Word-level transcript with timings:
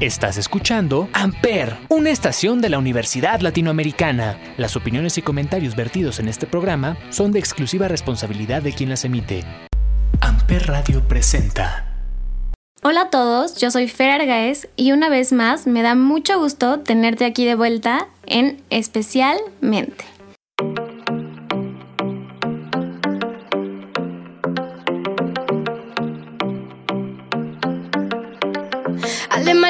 Estás 0.00 0.38
escuchando 0.38 1.10
Amper, 1.12 1.76
una 1.90 2.08
estación 2.08 2.62
de 2.62 2.70
la 2.70 2.78
Universidad 2.78 3.40
Latinoamericana. 3.40 4.38
Las 4.56 4.74
opiniones 4.74 5.18
y 5.18 5.22
comentarios 5.22 5.76
vertidos 5.76 6.20
en 6.20 6.28
este 6.28 6.46
programa 6.46 6.96
son 7.10 7.32
de 7.32 7.38
exclusiva 7.38 7.86
responsabilidad 7.86 8.62
de 8.62 8.72
quien 8.72 8.88
las 8.88 9.04
emite. 9.04 9.44
Amper 10.22 10.68
Radio 10.68 11.06
presenta. 11.06 11.84
Hola 12.82 13.02
a 13.02 13.10
todos, 13.10 13.56
yo 13.60 13.70
soy 13.70 13.88
Fer 13.88 14.08
Argaez 14.08 14.70
y 14.74 14.92
una 14.92 15.10
vez 15.10 15.34
más 15.34 15.66
me 15.66 15.82
da 15.82 15.94
mucho 15.94 16.38
gusto 16.38 16.80
tenerte 16.80 17.26
aquí 17.26 17.44
de 17.44 17.54
vuelta 17.54 18.08
en 18.24 18.62
Especialmente. 18.70 20.06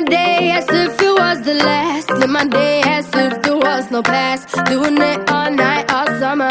My 0.00 0.06
day 0.06 0.50
as 0.50 0.66
if 0.68 1.00
it 1.00 1.12
was 1.18 1.42
the 1.42 1.54
last. 1.54 2.10
Live 2.10 2.30
my 2.30 2.46
day 2.46 2.80
as 2.84 3.06
if 3.14 3.42
there 3.42 3.56
was 3.56 3.90
no 3.90 4.02
past. 4.02 4.48
Doing 4.66 4.96
it 4.96 5.30
all 5.30 5.50
night, 5.50 5.90
all 5.92 6.06
summer. 6.18 6.48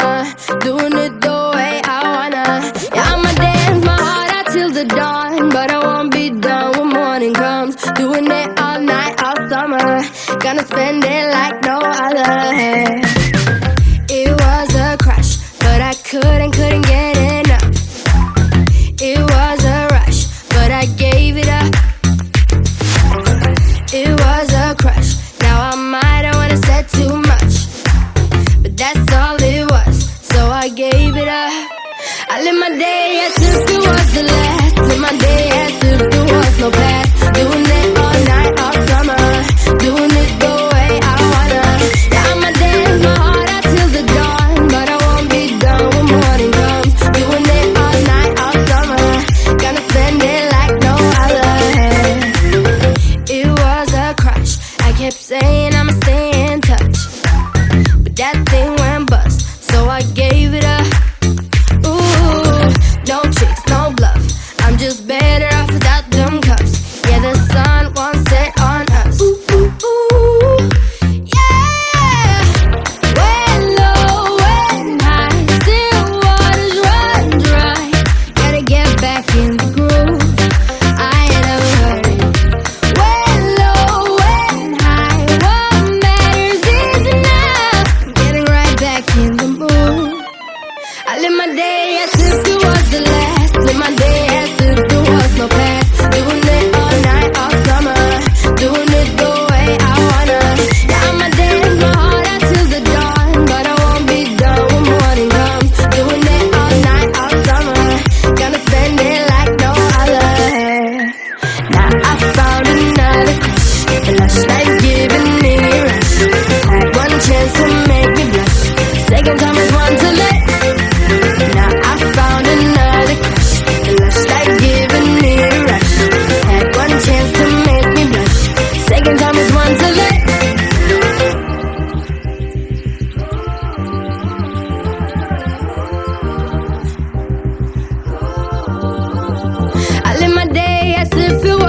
Doing 0.60 0.94
it 1.04 1.20
the 1.20 1.36
way 1.54 1.80
I 1.84 1.98
wanna. 2.14 2.46
Yeah, 2.94 3.12
I'ma 3.12 3.32
dance 3.32 3.84
my 3.84 3.96
heart 4.06 4.30
out 4.36 4.52
till 4.52 4.70
the 4.70 4.84
dawn. 4.84 5.48
But 5.50 5.70
I 5.72 5.78
won't 5.78 6.12
be 6.12 6.30
done 6.30 6.78
when 6.78 6.88
morning 6.88 7.34
comes. 7.34 7.74
Doing 8.00 8.30
it 8.30 8.58
all 8.60 8.80
night, 8.80 9.20
all 9.22 9.38
summer. 9.48 10.02
Gonna 10.38 10.64
spend 10.64 11.04
it 11.04 11.24
like 11.32 11.62
no 11.64 11.78
other. 11.78 13.09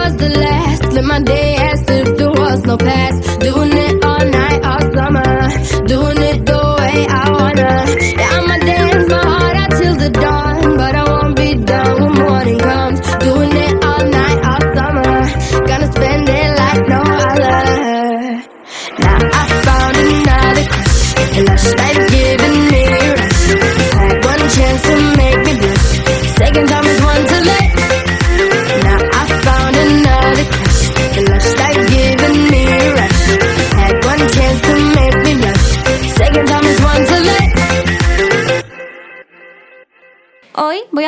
Was 0.03 0.15
the 0.15 0.29
last. 0.29 0.83
Live 0.93 1.05
my 1.05 1.19
day 1.21 1.55
as 1.57 1.81
if 1.81 2.17
there 2.17 2.31
was 2.31 2.65
no 2.65 2.75
past. 2.77 3.30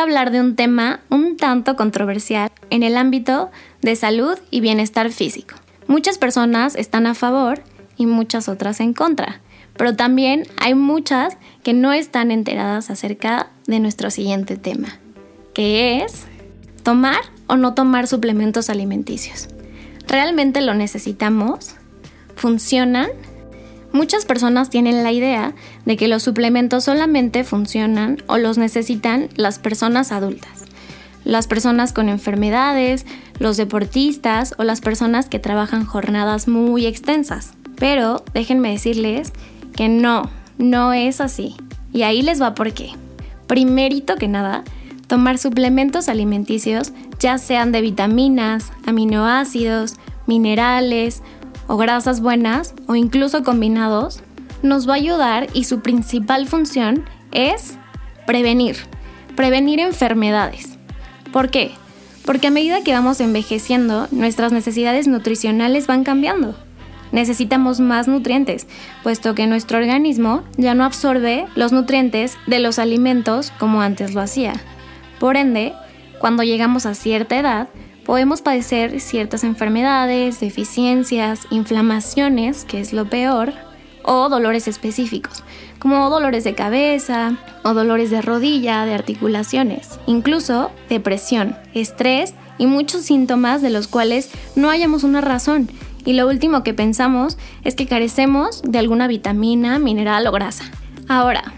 Hablar 0.04 0.32
de 0.32 0.40
un 0.40 0.56
tema 0.56 1.00
un 1.10 1.38
tanto 1.38 1.76
controversial 1.76 2.52
en 2.70 2.84
el 2.84 2.98
ámbito 2.98 3.50
de 3.82 3.96
salud 3.96 4.38
y 4.52 4.60
bienestar 4.60 5.10
físico. 5.12 5.56
Muchas 5.88 6.18
personas 6.18 6.76
están 6.76 7.08
a 7.08 7.14
favor 7.14 7.64
y 7.98 8.06
muchas 8.06 8.50
otras 8.50 8.80
en 8.80 8.94
contra, 8.94 9.42
pero 9.78 9.96
también 9.96 10.46
hay 10.58 10.76
muchas 10.76 11.38
que 11.64 11.74
no 11.74 11.94
están 11.94 12.32
enteradas 12.32 12.90
acerca 12.90 13.48
de 13.66 13.80
nuestro 13.80 14.12
siguiente 14.12 14.58
tema, 14.58 15.00
que 15.54 16.04
es 16.04 16.26
tomar 16.84 17.22
o 17.48 17.56
no 17.56 17.74
tomar 17.74 18.08
suplementos 18.08 18.70
alimenticios. 18.70 19.48
¿Realmente 20.08 20.62
lo 20.62 20.74
necesitamos? 20.74 21.76
¿Funcionan? 22.36 23.10
Muchas 23.94 24.26
personas 24.26 24.72
tienen 24.72 25.04
la 25.04 25.12
idea 25.12 25.54
de 25.86 25.98
que 25.98 26.08
los 26.08 26.24
suplementos 26.24 26.86
solamente 26.86 27.44
funcionan 27.44 28.24
o 28.26 28.40
los 28.40 28.58
necesitan 28.58 29.30
las 29.36 29.60
personas 29.60 30.12
adultas, 30.12 30.66
las 31.24 31.46
personas 31.46 31.94
con 31.94 32.10
enfermedades, 32.10 33.06
los 33.38 33.56
deportistas 33.56 34.56
o 34.58 34.64
las 34.64 34.82
personas 34.82 35.30
que 35.30 35.38
trabajan 35.38 35.86
jornadas 35.86 36.48
muy 36.48 36.88
extensas. 36.88 37.54
Pero 37.76 38.24
déjenme 38.34 38.72
decirles 38.72 39.32
que 39.76 39.90
no, 39.90 40.32
no 40.58 40.94
es 40.94 41.22
así. 41.22 41.56
Y 41.94 42.02
ahí 42.02 42.24
les 42.24 42.42
va 42.42 42.56
por 42.56 42.74
qué. 42.74 42.90
Primerito 43.46 44.16
que 44.16 44.28
nada, 44.28 44.64
tomar 45.06 45.38
suplementos 45.38 46.10
alimenticios, 46.10 46.94
ya 47.20 47.38
sean 47.38 47.72
de 47.72 47.82
vitaminas, 47.82 48.72
aminoácidos, 48.88 49.98
minerales 50.26 51.22
o 51.68 51.78
grasas 51.78 52.22
buenas 52.22 52.74
o 52.88 52.96
incluso 52.96 53.44
combinados, 53.44 54.22
nos 54.62 54.88
va 54.88 54.94
a 54.94 54.98
ayudar 54.98 55.48
y 55.54 55.66
su 55.66 55.82
principal 55.82 56.48
función 56.48 57.06
es 57.32 57.76
prevenir, 58.26 58.78
prevenir 59.36 59.80
enfermedades. 59.80 60.78
¿Por 61.32 61.50
qué? 61.50 61.72
Porque 62.26 62.48
a 62.48 62.52
medida 62.52 62.84
que 62.84 62.94
vamos 62.94 63.20
envejeciendo, 63.20 64.08
nuestras 64.12 64.52
necesidades 64.52 65.08
nutricionales 65.08 65.88
van 65.88 66.04
cambiando. 66.04 66.56
Necesitamos 67.12 67.80
más 67.80 68.08
nutrientes, 68.08 68.68
puesto 69.04 69.36
que 69.36 69.46
nuestro 69.46 69.78
organismo 69.78 70.44
ya 70.58 70.74
no 70.74 70.84
absorbe 70.84 71.46
los 71.56 71.72
nutrientes 71.72 72.38
de 72.48 72.60
los 72.60 72.80
alimentos 72.80 73.52
como 73.60 73.82
antes 73.82 74.14
lo 74.16 74.22
hacía. 74.22 74.54
Por 75.20 75.38
ende, 75.38 75.74
cuando 76.20 76.44
llegamos 76.44 76.86
a 76.86 76.96
cierta 76.96 77.38
edad, 77.38 77.68
podemos 78.06 78.42
padecer 78.42 79.00
ciertas 79.00 79.44
enfermedades, 79.44 80.40
deficiencias, 80.40 81.48
inflamaciones, 81.50 82.66
que 82.66 82.80
es 82.80 82.94
lo 82.94 83.06
peor, 83.06 83.54
o 84.04 84.30
dolores 84.30 84.68
específicos, 84.68 85.44
como 85.80 86.10
dolores 86.10 86.44
de 86.44 86.56
cabeza 86.56 87.38
o 87.64 87.74
dolores 87.74 88.10
de 88.10 88.22
rodilla, 88.22 88.86
de 88.86 88.94
articulaciones, 88.94 90.00
incluso 90.06 90.72
depresión, 90.90 91.56
estrés 91.74 92.34
y 92.58 92.68
muchos 92.68 93.04
síntomas 93.04 93.62
de 93.62 93.70
los 93.70 93.88
cuales 93.88 94.30
no 94.56 94.70
hayamos 94.70 95.04
una 95.04 95.22
razón 95.22 95.70
y 96.06 96.14
lo 96.14 96.28
último 96.28 96.64
que 96.64 96.74
pensamos 96.74 97.38
es 97.64 97.76
que 97.76 97.88
carecemos 97.88 98.62
de 98.64 98.80
alguna 98.80 99.08
vitamina, 99.08 99.80
mineral 99.80 100.28
o 100.28 100.32
grasa. 100.32 100.66
Ahora, 101.08 101.54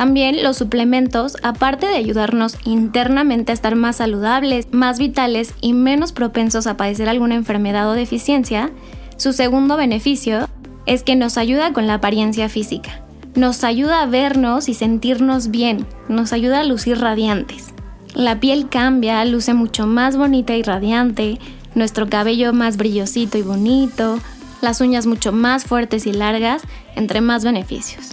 también 0.00 0.42
los 0.42 0.56
suplementos, 0.56 1.36
aparte 1.42 1.86
de 1.86 1.94
ayudarnos 1.94 2.56
internamente 2.64 3.52
a 3.52 3.54
estar 3.54 3.76
más 3.76 3.96
saludables, 3.96 4.72
más 4.72 4.98
vitales 4.98 5.52
y 5.60 5.74
menos 5.74 6.12
propensos 6.12 6.66
a 6.66 6.78
padecer 6.78 7.10
alguna 7.10 7.34
enfermedad 7.34 7.86
o 7.90 7.92
deficiencia, 7.92 8.70
su 9.18 9.34
segundo 9.34 9.76
beneficio 9.76 10.48
es 10.86 11.02
que 11.02 11.16
nos 11.16 11.36
ayuda 11.36 11.74
con 11.74 11.86
la 11.86 11.96
apariencia 11.96 12.48
física. 12.48 13.02
Nos 13.34 13.62
ayuda 13.62 14.00
a 14.00 14.06
vernos 14.06 14.70
y 14.70 14.74
sentirnos 14.74 15.50
bien, 15.50 15.84
nos 16.08 16.32
ayuda 16.32 16.60
a 16.60 16.64
lucir 16.64 16.98
radiantes. 16.98 17.74
La 18.14 18.40
piel 18.40 18.70
cambia, 18.70 19.22
luce 19.26 19.52
mucho 19.52 19.86
más 19.86 20.16
bonita 20.16 20.56
y 20.56 20.62
radiante, 20.62 21.38
nuestro 21.74 22.08
cabello 22.08 22.54
más 22.54 22.78
brillosito 22.78 23.36
y 23.36 23.42
bonito, 23.42 24.18
las 24.62 24.80
uñas 24.80 25.04
mucho 25.04 25.30
más 25.30 25.64
fuertes 25.64 26.06
y 26.06 26.14
largas, 26.14 26.62
entre 26.96 27.20
más 27.20 27.44
beneficios. 27.44 28.12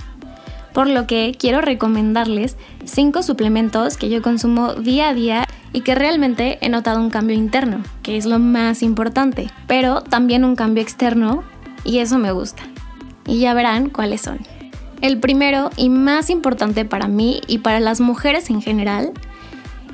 Por 0.77 0.87
lo 0.87 1.07
que 1.07 1.35
quiero 1.35 1.59
recomendarles 1.59 2.55
5 2.85 3.23
suplementos 3.23 3.97
que 3.97 4.09
yo 4.09 4.21
consumo 4.21 4.75
día 4.75 5.09
a 5.09 5.15
día 5.15 5.47
y 5.73 5.81
que 5.81 5.95
realmente 5.95 6.59
he 6.61 6.69
notado 6.69 7.01
un 7.01 7.09
cambio 7.09 7.35
interno, 7.35 7.81
que 8.03 8.15
es 8.15 8.27
lo 8.27 8.37
más 8.37 8.83
importante, 8.83 9.49
pero 9.65 10.01
también 10.01 10.45
un 10.45 10.55
cambio 10.55 10.83
externo 10.83 11.43
y 11.83 11.97
eso 11.97 12.19
me 12.19 12.31
gusta. 12.31 12.61
Y 13.25 13.39
ya 13.39 13.55
verán 13.55 13.89
cuáles 13.89 14.21
son. 14.21 14.37
El 15.01 15.19
primero 15.19 15.71
y 15.77 15.89
más 15.89 16.29
importante 16.29 16.85
para 16.85 17.07
mí 17.07 17.41
y 17.47 17.57
para 17.57 17.79
las 17.79 17.99
mujeres 17.99 18.51
en 18.51 18.61
general 18.61 19.13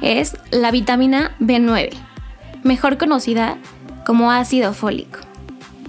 es 0.02 0.36
la 0.52 0.70
vitamina 0.70 1.32
B9 1.40 1.92
mejor 2.64 2.98
conocida 2.98 3.56
como 4.06 4.32
ácido 4.32 4.74
fólico. 4.74 5.20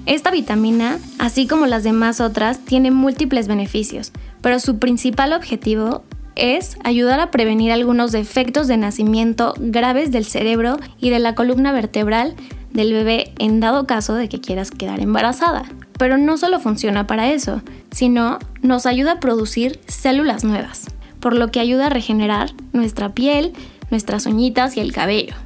Esta 0.06 0.30
vitamina, 0.30 0.98
así 1.18 1.48
como 1.48 1.66
las 1.66 1.82
demás 1.82 2.20
otras, 2.20 2.60
tiene 2.60 2.90
múltiples 2.90 3.48
beneficios, 3.48 4.12
pero 4.44 4.60
su 4.60 4.78
principal 4.78 5.32
objetivo 5.32 6.04
es 6.36 6.76
ayudar 6.84 7.18
a 7.18 7.30
prevenir 7.30 7.72
algunos 7.72 8.12
defectos 8.12 8.66
de 8.68 8.76
nacimiento 8.76 9.54
graves 9.56 10.12
del 10.12 10.26
cerebro 10.26 10.76
y 10.98 11.08
de 11.08 11.18
la 11.18 11.34
columna 11.34 11.72
vertebral 11.72 12.34
del 12.70 12.92
bebé 12.92 13.32
en 13.38 13.60
dado 13.60 13.86
caso 13.86 14.12
de 14.12 14.28
que 14.28 14.42
quieras 14.42 14.70
quedar 14.70 15.00
embarazada. 15.00 15.64
Pero 15.98 16.18
no 16.18 16.36
solo 16.36 16.60
funciona 16.60 17.06
para 17.06 17.30
eso, 17.30 17.62
sino 17.90 18.38
nos 18.60 18.84
ayuda 18.84 19.12
a 19.12 19.20
producir 19.20 19.80
células 19.86 20.44
nuevas, 20.44 20.88
por 21.20 21.34
lo 21.34 21.50
que 21.50 21.60
ayuda 21.60 21.86
a 21.86 21.90
regenerar 21.90 22.50
nuestra 22.74 23.14
piel, 23.14 23.54
nuestras 23.90 24.26
uñitas 24.26 24.76
y 24.76 24.80
el 24.80 24.92
cabello. 24.92 25.36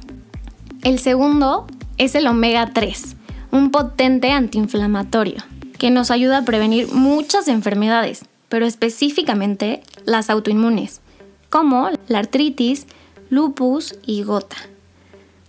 El 0.83 0.99
segundo 0.99 1.67
es 1.97 2.15
el 2.15 2.27
omega 2.27 2.71
3, 2.73 3.15
un 3.51 3.71
potente 3.71 4.33
antiinflamatorio 4.33 5.41
que 5.77 5.89
nos 5.89 6.11
ayuda 6.11 6.39
a 6.39 6.43
prevenir 6.43 6.91
muchas 6.91 7.47
enfermedades, 7.47 8.25
pero 8.49 8.65
específicamente 8.65 9.81
las 10.05 10.29
autoinmunes, 10.29 11.01
como 11.49 11.89
la 12.07 12.19
artritis, 12.19 12.87
lupus 13.29 13.95
y 14.05 14.23
gota. 14.23 14.57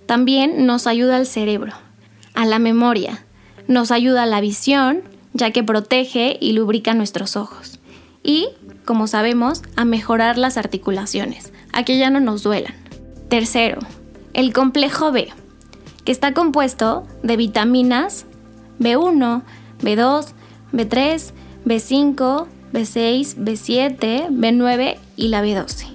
También 0.06 0.66
nos 0.66 0.86
ayuda 0.86 1.16
al 1.16 1.26
cerebro, 1.26 1.72
a 2.34 2.44
la 2.44 2.58
memoria, 2.58 3.24
nos 3.68 3.90
ayuda 3.90 4.24
a 4.24 4.26
la 4.26 4.40
visión, 4.40 5.02
ya 5.32 5.50
que 5.50 5.62
protege 5.62 6.36
y 6.40 6.52
lubrica 6.52 6.94
nuestros 6.94 7.36
ojos. 7.36 7.78
Y, 8.22 8.48
como 8.84 9.06
sabemos, 9.06 9.62
a 9.76 9.84
mejorar 9.84 10.36
las 10.36 10.56
articulaciones, 10.56 11.52
a 11.72 11.84
que 11.84 11.96
ya 11.98 12.10
no 12.10 12.20
nos 12.20 12.42
duelan. 12.42 12.74
Tercero, 13.28 13.80
el 14.34 14.52
complejo 14.52 15.12
B, 15.12 15.28
que 16.04 16.12
está 16.12 16.34
compuesto 16.34 17.06
de 17.22 17.36
vitaminas 17.36 18.26
B1, 18.80 19.42
B2, 19.80 20.26
B3, 20.72 21.32
B5, 21.64 22.46
B6, 22.72 23.36
B7, 23.36 24.28
B9 24.28 24.96
y 25.16 25.28
la 25.28 25.44
B12. 25.44 25.86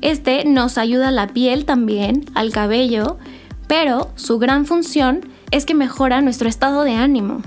Este 0.00 0.44
nos 0.44 0.78
ayuda 0.78 1.08
a 1.08 1.12
la 1.12 1.28
piel 1.28 1.64
también, 1.64 2.24
al 2.34 2.52
cabello, 2.52 3.18
pero 3.66 4.10
su 4.16 4.38
gran 4.38 4.64
función 4.64 5.20
es 5.50 5.66
que 5.66 5.74
mejora 5.74 6.20
nuestro 6.20 6.48
estado 6.48 6.84
de 6.84 6.94
ánimo, 6.94 7.42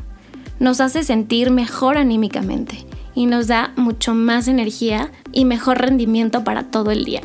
nos 0.60 0.81
hace 0.81 1.04
sentir 1.04 1.50
mejor 1.50 1.98
anímicamente 1.98 2.86
y 3.16 3.25
nos 3.25 3.48
da 3.48 3.74
mucho 3.75 4.13
más 4.13 4.48
energía 4.48 5.12
y 5.31 5.46
mejor 5.46 5.80
rendimiento 5.80 6.44
para 6.44 6.63
todo 6.63 6.92
el 6.92 7.06
día. 7.06 7.22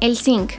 El 0.00 0.16
zinc 0.16 0.52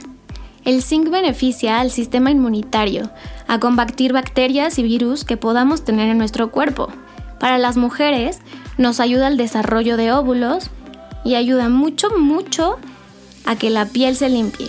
el 0.68 0.82
zinc 0.82 1.08
beneficia 1.08 1.80
al 1.80 1.90
sistema 1.90 2.30
inmunitario, 2.30 3.10
a 3.46 3.58
combatir 3.58 4.12
bacterias 4.12 4.78
y 4.78 4.82
virus 4.82 5.24
que 5.24 5.38
podamos 5.38 5.82
tener 5.82 6.10
en 6.10 6.18
nuestro 6.18 6.50
cuerpo. 6.50 6.88
Para 7.40 7.56
las 7.56 7.78
mujeres 7.78 8.40
nos 8.78 9.00
ayuda 9.00 9.26
al 9.26 9.36
desarrollo 9.36 9.96
de 9.96 10.12
óvulos 10.12 10.70
y 11.24 11.34
ayuda 11.34 11.68
mucho, 11.68 12.08
mucho 12.16 12.78
a 13.44 13.56
que 13.56 13.70
la 13.70 13.86
piel 13.86 14.16
se 14.16 14.28
limpie, 14.28 14.68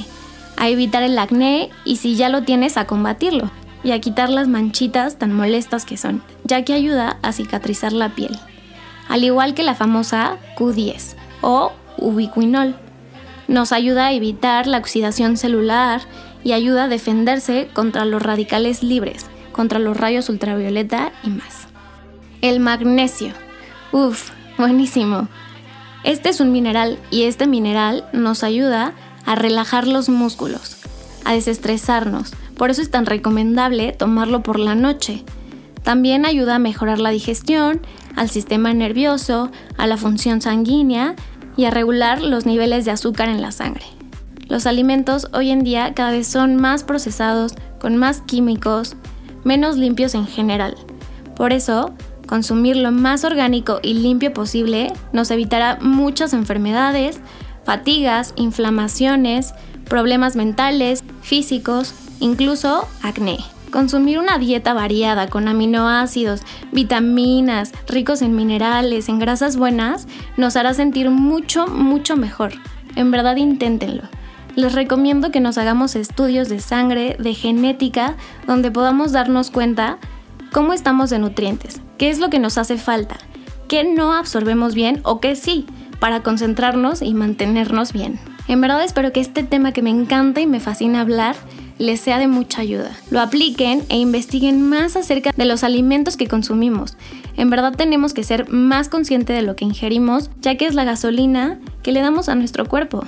a 0.57 0.67
evitar 0.67 1.03
el 1.03 1.17
acné 1.17 1.69
y 1.85 1.97
si 1.97 2.15
ya 2.15 2.29
lo 2.29 2.43
tienes 2.43 2.75
a 2.75 2.85
combatirlo 2.85 3.49
y 3.83 3.91
a 3.91 4.01
quitar 4.01 4.29
las 4.29 4.47
manchitas 4.47 5.17
tan 5.17 5.31
molestas 5.31 5.85
que 5.85 5.95
son, 5.95 6.21
ya 6.43 6.65
que 6.65 6.73
ayuda 6.73 7.17
a 7.21 7.31
cicatrizar 7.31 7.93
la 7.93 8.09
piel. 8.09 8.37
Al 9.07 9.23
igual 9.23 9.53
que 9.53 9.63
la 9.63 9.75
famosa 9.75 10.37
Q10 10.57 11.15
o 11.41 11.71
ubiquinol 11.97 12.75
nos 13.47 13.71
ayuda 13.71 14.07
a 14.07 14.13
evitar 14.13 14.67
la 14.67 14.77
oxidación 14.77 15.37
celular 15.37 16.01
y 16.43 16.53
ayuda 16.53 16.85
a 16.85 16.87
defenderse 16.87 17.69
contra 17.73 18.05
los 18.05 18.21
radicales 18.21 18.83
libres, 18.83 19.25
contra 19.51 19.79
los 19.79 19.97
rayos 19.97 20.29
ultravioleta 20.29 21.11
y 21.23 21.29
más. 21.29 21.67
El 22.41 22.59
magnesio. 22.59 23.33
Uf, 23.91 24.29
buenísimo. 24.59 25.27
Este 26.03 26.29
es 26.29 26.39
un 26.39 26.51
mineral 26.51 26.99
y 27.09 27.23
este 27.23 27.47
mineral 27.47 28.07
nos 28.13 28.43
ayuda 28.43 28.93
a 29.25 29.33
relajar 29.33 29.87
los 29.87 30.09
músculos, 30.09 30.77
a 31.25 31.33
desestresarnos. 31.33 32.33
Por 32.55 32.69
eso 32.69 32.83
es 32.83 32.91
tan 32.91 33.07
recomendable 33.07 33.91
tomarlo 33.93 34.43
por 34.43 34.59
la 34.59 34.75
noche. 34.75 35.23
También 35.81 36.27
ayuda 36.27 36.55
a 36.55 36.59
mejorar 36.59 36.99
la 36.99 37.09
digestión, 37.09 37.81
al 38.15 38.29
sistema 38.29 38.73
nervioso, 38.75 39.49
a 39.77 39.87
la 39.87 39.97
función 39.97 40.39
sanguínea 40.39 41.15
y 41.57 41.65
a 41.65 41.71
regular 41.71 42.21
los 42.21 42.45
niveles 42.45 42.85
de 42.85 42.91
azúcar 42.91 43.27
en 43.27 43.41
la 43.41 43.51
sangre. 43.51 43.85
Los 44.49 44.67
alimentos 44.67 45.29
hoy 45.33 45.49
en 45.49 45.63
día 45.63 45.95
cada 45.95 46.11
vez 46.11 46.27
son 46.27 46.57
más 46.57 46.83
procesados, 46.83 47.55
con 47.79 47.97
más 47.97 48.21
químicos, 48.21 48.95
menos 49.43 49.77
limpios 49.77 50.13
en 50.13 50.27
general. 50.27 50.75
Por 51.35 51.53
eso, 51.53 51.93
consumir 52.29 52.77
lo 52.77 52.91
más 52.91 53.23
orgánico 53.23 53.79
y 53.81 53.95
limpio 53.95 54.31
posible 54.31 54.93
nos 55.11 55.31
evitará 55.31 55.79
muchas 55.81 56.33
enfermedades, 56.33 57.19
fatigas, 57.65 58.33
inflamaciones, 58.35 59.55
problemas 59.85 60.35
mentales, 60.35 61.03
físicos, 61.23 61.95
incluso 62.19 62.87
acné. 63.01 63.39
Consumir 63.71 64.19
una 64.19 64.37
dieta 64.37 64.73
variada 64.73 65.27
con 65.27 65.47
aminoácidos, 65.47 66.41
vitaminas, 66.71 67.71
ricos 67.87 68.21
en 68.21 68.35
minerales, 68.35 69.09
en 69.09 69.17
grasas 69.17 69.57
buenas, 69.57 70.07
nos 70.37 70.55
hará 70.55 70.75
sentir 70.75 71.09
mucho, 71.09 71.65
mucho 71.67 72.15
mejor. 72.15 72.51
En 72.95 73.09
verdad 73.09 73.37
inténtenlo. 73.37 74.03
Les 74.55 74.73
recomiendo 74.73 75.31
que 75.31 75.39
nos 75.39 75.57
hagamos 75.57 75.95
estudios 75.95 76.47
de 76.47 76.59
sangre, 76.59 77.15
de 77.19 77.33
genética, 77.33 78.15
donde 78.45 78.69
podamos 78.69 79.11
darnos 79.11 79.49
cuenta 79.49 79.97
cómo 80.51 80.73
estamos 80.73 81.09
de 81.09 81.19
nutrientes, 81.19 81.81
qué 81.99 82.09
es 82.09 82.17
lo 82.17 82.31
que 82.31 82.39
nos 82.39 82.57
hace 82.57 82.77
falta, 82.77 83.17
qué 83.67 83.83
no 83.83 84.13
absorbemos 84.13 84.73
bien 84.73 85.01
o 85.03 85.19
qué 85.19 85.35
sí, 85.35 85.67
para 85.99 86.23
concentrarnos 86.23 87.03
y 87.03 87.13
mantenernos 87.13 87.93
bien. 87.93 88.19
En 88.47 88.61
verdad 88.61 88.83
espero 88.83 89.11
que 89.11 89.19
este 89.19 89.43
tema 89.43 89.73
que 89.73 89.83
me 89.83 89.91
encanta 89.91 90.41
y 90.41 90.47
me 90.47 90.59
fascina 90.59 91.01
hablar 91.01 91.35
les 91.77 91.99
sea 91.99 92.17
de 92.17 92.27
mucha 92.27 92.61
ayuda. 92.61 92.91
Lo 93.11 93.21
apliquen 93.21 93.83
e 93.89 93.97
investiguen 93.97 94.61
más 94.61 94.95
acerca 94.95 95.31
de 95.35 95.45
los 95.45 95.63
alimentos 95.63 96.17
que 96.17 96.27
consumimos. 96.27 96.97
En 97.37 97.49
verdad 97.49 97.73
tenemos 97.75 98.13
que 98.13 98.23
ser 98.23 98.49
más 98.49 98.89
conscientes 98.89 99.35
de 99.35 99.43
lo 99.43 99.55
que 99.55 99.65
ingerimos, 99.65 100.31
ya 100.41 100.55
que 100.55 100.65
es 100.65 100.75
la 100.75 100.83
gasolina 100.83 101.59
que 101.83 101.91
le 101.91 102.01
damos 102.01 102.27
a 102.27 102.35
nuestro 102.35 102.65
cuerpo. 102.65 103.05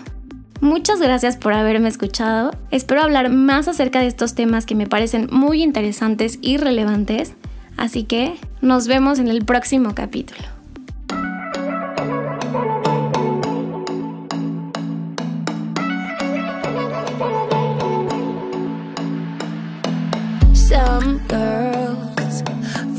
Muchas 0.62 1.02
gracias 1.02 1.38
por 1.38 1.54
haberme 1.54 1.90
escuchado. 1.90 2.52
Espero 2.70 3.02
hablar 3.02 3.32
más 3.32 3.68
acerca 3.68 4.00
de 4.00 4.08
estos 4.08 4.36
temas 4.36 4.66
que 4.66 4.76
me 4.76 4.86
parecen 4.86 5.28
muy 5.32 5.64
interesantes 5.64 6.38
y 6.42 6.58
relevantes. 6.58 7.34
Así 7.82 8.04
que 8.04 8.38
nos 8.62 8.86
vemos 8.86 9.18
en 9.18 9.28
el 9.28 9.44
próximo 9.44 9.96
capítulo. 9.96 10.40
Some 20.54 21.20
girls 21.28 22.44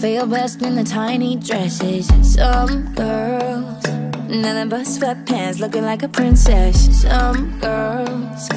feel 0.00 0.26
best 0.26 0.62
in 0.62 0.74
the 0.74 0.82
tiny 0.82 1.36
dresses. 1.36 2.08
Some 2.20 2.92
girls, 2.96 3.84
nothing 4.28 4.68
but 4.68 4.84
sweatpants, 4.84 5.60
looking 5.60 5.84
like 5.84 6.02
a 6.02 6.08
princess. 6.08 7.02
Some 7.02 7.56
girls 7.60 8.48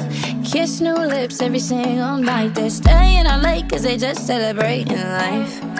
kiss 0.42 0.80
new 0.80 0.96
lips 0.96 1.40
every 1.40 1.60
single 1.60 2.16
night. 2.16 2.52
They're 2.56 2.68
staying 2.68 3.26
out 3.26 3.42
late 3.42 3.68
cause 3.68 3.84
they 3.84 3.96
just 3.96 4.26
celebrating 4.26 4.98
life. 4.98 5.75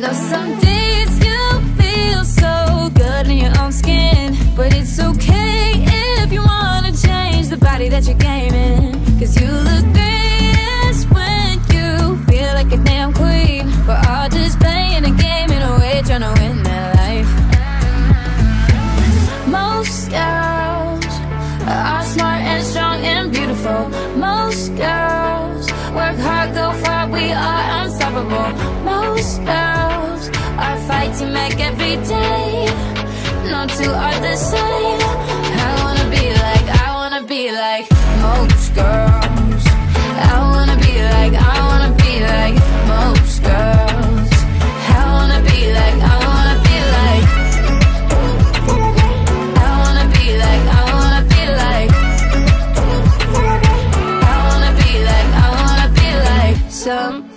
Some 0.00 0.60
days 0.60 1.18
you 1.26 1.60
feel 1.76 2.24
so 2.24 2.88
good 2.94 3.26
in 3.26 3.38
your 3.38 3.52
own 3.60 3.72
skin, 3.72 4.36
but 4.54 4.72
it's 4.72 5.00
okay 5.00 5.72
if 6.22 6.32
you 6.32 6.40
wanna 6.40 6.92
change 6.92 7.48
the 7.48 7.56
body 7.56 7.88
that 7.88 8.06
you're 8.06 8.16
you 9.40 9.50
look 9.50 9.84
greatest 9.92 11.10
when 11.10 11.58
you 11.74 12.16
feel 12.26 12.54
like 12.54 12.70
a 12.70 12.76
damn 12.76 13.12
queen. 13.12 13.66
We're 13.88 14.00
all 14.08 14.28
just 14.28 14.60
playing 14.60 15.04
a 15.04 15.10
game 15.10 15.50
in 15.50 15.62
a 15.62 15.78
way, 15.80 16.00
win 16.34 16.62
that 16.62 16.94
life. 17.02 17.32
Most 19.48 20.10
girls 20.10 21.06
are 21.66 22.04
smart 22.04 22.42
and 22.42 22.64
strong 22.64 23.04
and 23.04 23.32
beautiful. 23.32 23.88
Most 24.16 24.76
girls 24.76 25.66
work 25.92 26.16
hard, 26.18 26.54
go 26.54 26.72
far, 26.84 27.08
we 27.10 27.32
are 27.32 27.82
unstoppable. 27.82 28.52
Most 28.84 29.44
girls 29.44 29.77
are 31.08 31.14
fighting 31.14 31.32
back 31.32 31.60
every 31.60 31.96
day. 32.06 32.66
No 33.50 33.66
two 33.66 33.90
are 33.90 34.20
the 34.20 34.36
same. 34.36 34.97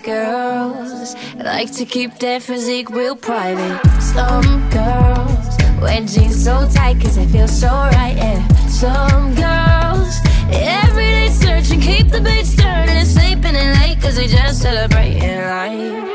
Girls 0.03 1.15
like 1.35 1.71
to 1.73 1.85
keep 1.85 2.17
their 2.19 2.39
physique 2.39 2.89
real 2.89 3.15
private. 3.15 3.79
Some 4.01 4.69
girls 4.69 5.57
wear 5.81 6.01
jeans 6.05 6.43
so 6.43 6.67
tight 6.73 7.01
cause 7.01 7.15
they 7.15 7.27
feel 7.27 7.47
so 7.47 7.69
right, 7.69 8.15
yeah. 8.15 8.47
Some 8.67 9.35
girls 9.35 10.19
every 10.51 11.05
day 11.05 11.29
searching, 11.29 11.81
keep 11.81 12.09
the 12.09 12.21
beat 12.21 12.45
stirring, 12.45 13.05
sleeping 13.05 13.55
in 13.55 13.73
late 13.79 14.01
cause 14.01 14.15
they 14.15 14.27
just 14.27 14.61
celebrating 14.61 15.37
life. 15.41 16.09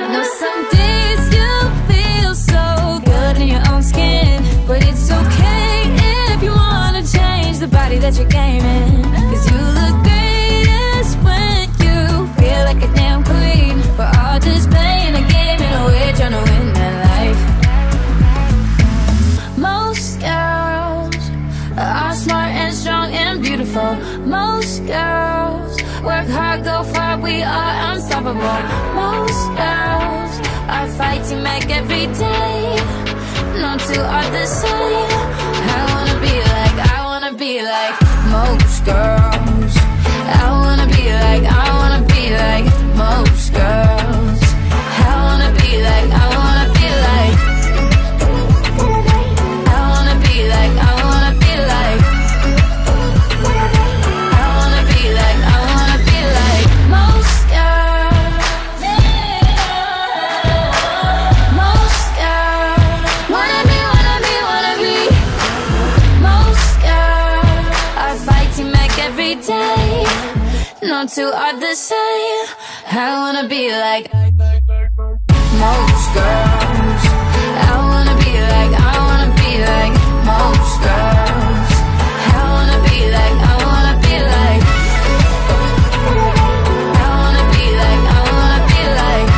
You 0.00 0.08
know, 0.08 0.24
some 0.42 0.62
days 0.70 1.22
you 1.36 1.50
feel 1.90 2.34
so 2.34 3.00
good 3.04 3.36
in 3.38 3.48
your 3.48 3.62
own 3.70 3.82
skin, 3.82 4.42
but 4.66 4.82
it's 4.86 5.10
okay 5.10 5.82
if 6.34 6.42
you 6.42 6.50
wanna 6.50 7.02
change 7.06 7.58
the 7.58 7.68
body 7.68 7.98
that 7.98 8.16
you're 8.16 8.28
gaming. 8.28 9.02
Cause 9.02 9.50
you 9.50 9.71
trying 16.22 16.44
to 16.44 16.52
win 16.52 16.72
that 16.74 16.94
life. 17.10 17.42
Most 19.58 20.20
girls 20.20 21.30
are 21.76 22.14
smart 22.14 22.52
and 22.62 22.74
strong 22.74 23.12
and 23.12 23.42
beautiful. 23.42 23.96
Most 24.24 24.86
girls 24.86 25.82
work 26.04 26.28
hard, 26.28 26.62
go 26.64 26.84
far, 26.84 27.18
we 27.18 27.42
are 27.42 27.92
unstoppable. 27.92 28.60
Most 28.94 29.48
girls 29.62 30.34
are 30.68 30.88
fighting 30.96 31.42
back 31.42 31.68
every 31.70 32.06
day. 32.06 32.71
No 71.02 71.08
two 71.08 71.22
are 71.34 71.58
the 71.58 71.74
same. 71.74 72.46
I 72.86 73.18
wanna 73.18 73.48
be 73.48 73.72
like 73.72 74.06
most 75.58 76.06
girls. 76.14 77.02
I 77.58 77.74
wanna 77.90 78.14
be 78.22 78.32
like, 78.38 78.70
I 78.70 78.94
wanna 79.08 79.34
be 79.34 79.50
like 79.66 79.94
most 80.30 80.78
girls. 80.86 81.70
I 82.30 82.42
wanna 82.54 82.78
be 82.86 82.98
like, 83.10 83.34
I 83.34 83.54
wanna 83.66 83.94
be 83.98 84.14
like. 84.30 84.62
I 86.94 87.06
wanna 87.18 87.44
be 87.50 87.64
like, 87.82 88.02
I 88.14 88.22
wanna 88.30 88.62
be 88.70 88.82
like. 89.02 89.28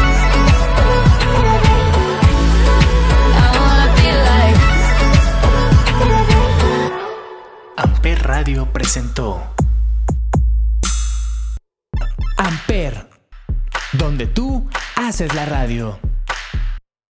I 3.41 3.49
wanna 3.65 3.89
be 3.97 4.09
like. 4.29 4.59
Amper 7.77 8.19
Radio 8.27 8.67
presentó 8.67 9.54
donde 14.05 14.27
tú 14.27 14.69
haces 14.97 15.35
la 15.35 15.47
radio. 15.47 15.99